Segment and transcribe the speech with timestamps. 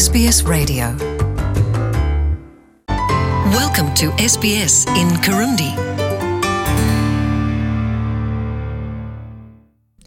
[0.00, 0.86] SBS Radio.
[3.58, 5.74] Welcome to SBS in Kirundi.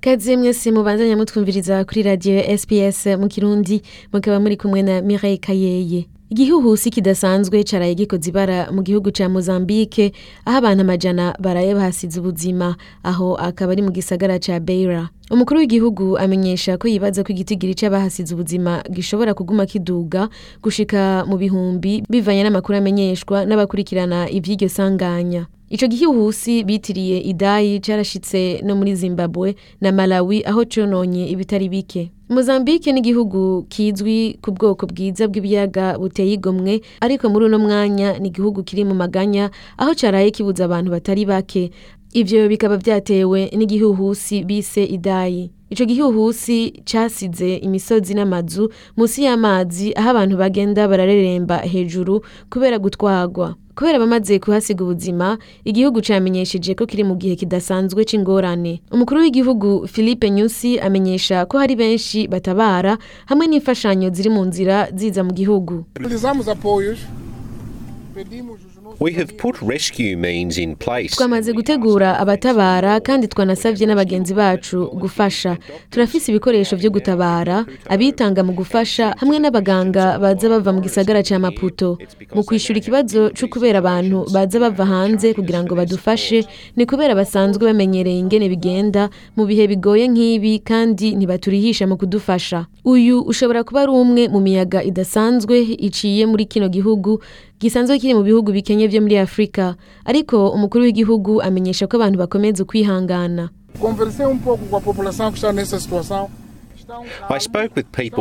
[0.00, 6.15] kaze mwese mubandanya mutwumviriza kuri radiyo SPS mu kirundi mukaba muri kumwe na Mireille Kayeye
[6.30, 10.12] igihuhusi kidasanzwe caraye gikoze ibara mu gihugu ca Mozambique
[10.44, 15.08] aho abantu amajana baraye bahasize ubuzima aho akaba ari mu gisagara ca Beira.
[15.30, 20.28] Umukuru w'igihugu amenyesha ko yibaza ko igitigiri c'abahasize ubuzima gishobora kuguma kiduga
[20.62, 25.46] gushika mu bihumbi bivanye n'amakuru amenyeshwa n'abakurikirana ivy'iryo sanganya.
[25.70, 32.10] Ico gihuhusi bitiriye Idai carashitse no muri Zimbabwe na Malawi aho cononye ibitari bike.
[32.28, 38.28] Mozambique ni igihugu kizwi ku bwoko bwiza bw'ibiyaga buteye igomwe ariko muri uno mwanya ni
[38.28, 41.70] igihugu kiri mu maganya aho caraye kibuza abantu batari bake.
[42.14, 45.50] Ivyo bikaba vyatewe n'igihuhusi bise Idai.
[45.70, 53.54] Ico gihuhusi casize imisozi n'amazu musi y'amazi aho abantu bagenda barareremba hejuru kubera gutwagwa.
[53.76, 60.30] kubera bamaze kuhasiga ubuzima igihugu camenyesheje ko kiri mu gihe kidasanzwe c'ingorane umukuru w'igihugu philippe
[60.30, 62.96] nyusi amenyesha ko hari benshi batabara
[63.28, 65.84] hamwe n'imfashanyo ziri mu nzira ziza mu gihugu
[71.16, 75.56] Twamaze gutegura abatabara kandi twanasavye n'abagenzi bacu gufasha.
[75.90, 81.98] Turafise ibikoresho vyo gutabara abitanga mu gufasha hamwe n'abaganga baza bava mu gisagara ca maputo.
[82.34, 86.44] Mu kwishura ikibazo co kubera abantu baza bava hanze kugira ngo badufashe
[86.76, 92.66] ni kubera basanzwe bamenyereye ingene bigenda mu bihe bigoye nk'ibi kandi ntibaturihisha mu kudufasha.
[92.84, 97.20] Uyu ushobora kuba ari umwe mu miyaga idasanzwe iciye muri kino gihugu
[97.60, 99.74] gisanzwe kiri mu bihugu bikenye vyo muri Afrika.
[100.04, 103.48] Ariko umukuru w'igihugu amenyesha ko abantu bakomeza ukwihangana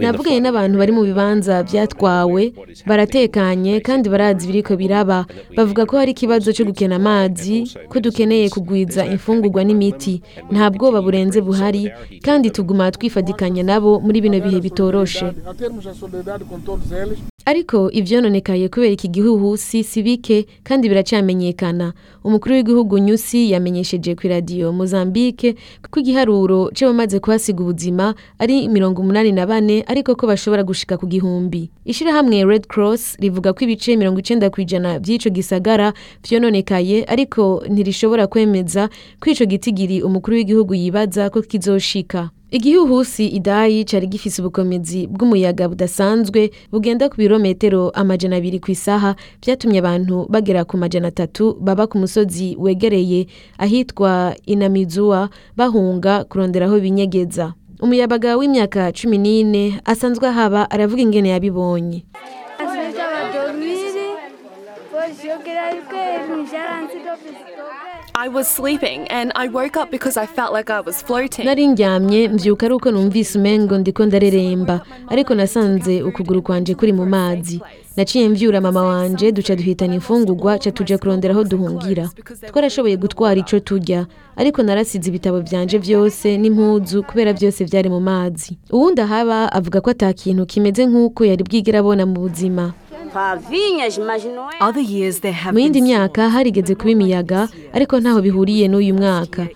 [0.00, 2.42] navuganye n'abantu bari mu bibanza vyatwawe
[2.88, 5.26] baratekanye kandi barazi ibiriko biraba.
[5.56, 10.22] Bavuga ko hari ikibazo co gukena amazi ko dukeneye kugwiza imfungurwa n'imiti.
[10.52, 11.92] Nta bwoba burenze buhari
[12.24, 15.26] kandi tuguma twifadikanya nabo muri bino bihe bitoroshe.
[17.46, 21.92] Ariko ivyononekaye kubera iki gihuhusi si bike kandi biracamenyekana.
[22.24, 25.54] Umukuru w'igihugu nyusi yamenyesheje ku radiyo mozambique
[25.90, 31.06] ko igiharuro c'abamaze kuhasiga ubuzima ari mirongo umunani na bane ariko ko bashobora gushika ku
[31.06, 31.70] gihumbi.
[31.86, 35.94] Ishirahamwe red cross rivuga ko ibice mirongo icenda kw'ijana vy'ico gisagara
[36.26, 38.90] vyononekaye ariko ntirishobora kwemeza
[39.22, 42.30] ko ico gitigiri umukuru w'igihugu yibaza ko kizoshika.
[42.50, 49.10] Igihuhusi idayi cari gifise ubukomezi bw'umuyaga budasanzwe bugenda ku birometero amajana abiri ku isaha
[49.42, 53.26] vyatumye abantu bagera ku majana atatu baba ku musozi wegereye
[53.58, 57.54] ahitwa inamizuwa bahunga kurondera aho binyegeza.
[57.82, 61.98] Umuyabaga w'imyaka cumi n'ine asanzwe ahaba aravuga ingene yabibonye.
[71.44, 74.80] Nari ndyamye mvyuka ari uko numvise umengo ndiko ndareremba.
[75.08, 77.60] Ariko nasanze ukuguru kwanje kuri mu mazi.
[77.96, 82.08] Naciye mvyura mama wanje duca duhitana imfungurwa ca tuja kurondera aho duhungira.
[82.52, 84.06] Twarashoboye gutwara ico turya.
[84.36, 88.56] Ariko narasize ibitabo vyanje vyose n'impuzu kubera vyose vyari mu mazi.
[88.72, 92.72] Uwundi ahaba avuga ko ata kintu kimeze nk'uko yari bwigera abona mu buzima.
[95.52, 99.46] Mu yindi myaka harigeze kuba imiyaga ariko ntaho bihuriye n'uyu mwaka.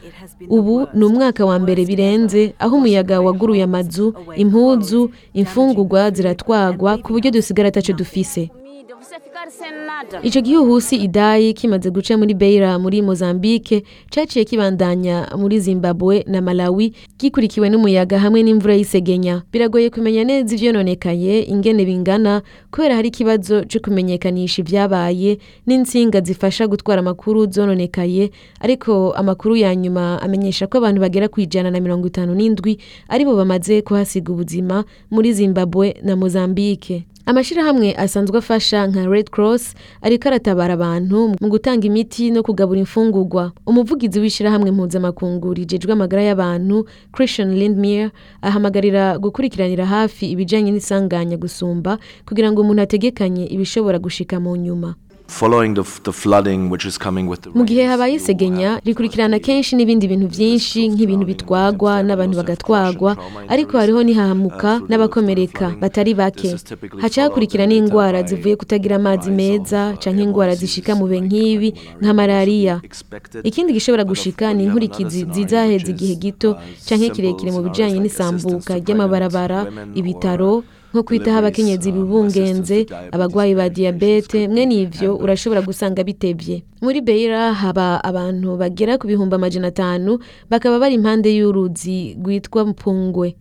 [0.48, 7.31] Ubu ni umwaka wa mbere birenze aho umuyaga waguruye amazu impuzu imfungurwa ziratwagwa ku buryo
[7.31, 8.50] dusigara ataco dufise.
[10.22, 16.92] Ico gihuhusi idayi kimaze guca muri beira muri mozambique caciye kibandanya muri zimbabwe na malawi
[17.18, 19.42] gikurikiwe n'umuyaga hamwe n'imvura y'isegenya.
[19.52, 27.00] Biragoye kumenya neza ivyononekaye ingene bingana kubera hari ikibazo co kumenyekanisha ivyabaye n'intsinga zifasha gutwara
[27.00, 28.30] amakuru zononekaye
[28.60, 33.24] ariko amakuru ya nyuma amenyesha ko abantu bagera ku ijana na mirongo itanu n'indwi ari
[33.24, 37.04] bo bamaze kuhasiga ubuzima muri zimbabwe na mozambique.
[37.26, 43.53] Amashirahamwe asanzwe afasha nka red cross ariko aratabara abantu mu gutanga imiti no kugabura imfungurwa
[43.66, 48.10] umuvugizi w'ishirahamwe mpuzamakungu rijejwe amagara y'abantu christian lindmere
[48.42, 54.94] ahamagarira gukurikiranira hafi ibijanye n'isanganya gusumba kugira ngo umuntu ategekanye ibishobora gushika mu nyuma.
[57.54, 63.12] Mu gihe habaye isegenya rikurikirana kenshi n'ibindi bintu byinshi nk'ibintu bitwagwa n'abantu bagatwagwa.
[63.48, 66.50] ariko hariho n'ihahamuka n'abakomereka batari bake.
[67.03, 71.68] haca hakurikira n'indwara zivuye kutagira amazi meza canke indwara zishika mu bihe nk'ibi
[72.03, 72.74] nka malariya
[73.48, 76.50] ikindi gishobora gushika ni inkurikizi zizaheza igihe gito
[76.88, 79.60] canke kirekire mu bijanye n'isambuka ry'amabarabara
[79.94, 86.63] ibitaro nko kwitaho abakenyezi bibungenze abagwayi ba diyabete mwene ivyo urashobora gusanga bitevye.
[86.83, 90.19] Muri beira haba abantu bagera ku bihumbi amajana atanu
[90.51, 93.37] bakaba bari impande y'uruzi rwitwa mpungwe.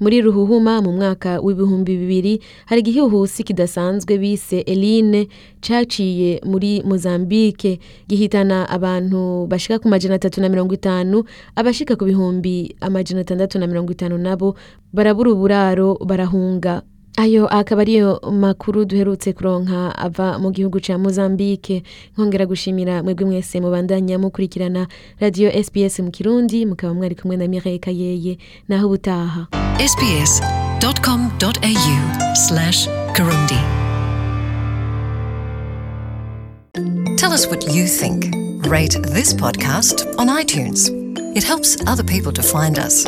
[0.00, 5.28] Muri ruhuhuma mu mwaka w'ibihumbi bibiri hari igihuhusi kidasanzwe bise eline
[5.62, 7.78] caciye muri mozambike
[8.10, 11.22] gihitana abantu bashika ku majana atatu na mirongo itanu
[11.54, 14.56] abashika ku bihumbi amajana atandatu na mirongo itanu nabo.
[14.92, 16.82] Barabura uburaro barahunga.
[17.16, 21.82] Ayo akaba ariyo makuru duherutse kuronka ava mu gihugu ca Mozambique
[22.14, 24.86] nkongera gushimira mwebwe mwese mubandanya mukurikirana
[25.20, 28.38] radio SPS mu Kirundi mukaba mwari kumwe na Mireille Kayeye
[28.68, 29.46] naho ubutaha
[29.78, 30.34] sbs.com.au
[32.34, 33.58] slash Kirundi.
[37.16, 38.34] Tell us what you think.
[38.66, 40.90] Rate this podcast on iTunes.
[41.36, 43.06] It helps other people to find us.